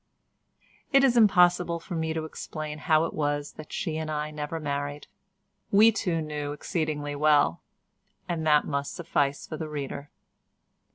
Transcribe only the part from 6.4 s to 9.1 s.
exceedingly well, and that must